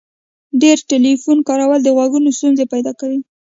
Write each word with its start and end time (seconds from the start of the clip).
ډیر 0.61 0.77
ټلیفون 0.89 1.37
کارول 1.47 1.79
د 1.83 1.89
غوږو 1.95 2.19
ستونزي 2.37 2.65
پیدا 2.73 2.91
کوي. 2.99 3.19